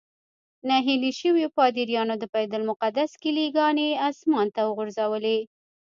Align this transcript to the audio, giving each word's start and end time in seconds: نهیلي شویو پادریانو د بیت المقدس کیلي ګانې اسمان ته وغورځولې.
نهیلي 0.71 1.11
شویو 1.19 1.53
پادریانو 1.57 2.15
د 2.19 2.23
بیت 2.33 2.51
المقدس 2.59 3.11
کیلي 3.21 3.47
ګانې 3.57 3.87
اسمان 4.09 4.47
ته 4.55 4.61
وغورځولې. 4.67 5.39